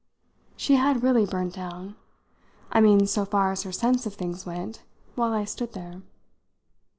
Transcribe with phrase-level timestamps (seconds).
[0.57, 1.95] She had really burnt down
[2.71, 4.81] I mean so far as her sense of things went
[5.13, 6.01] while I stood there.